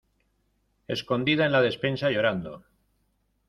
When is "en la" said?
1.45-1.61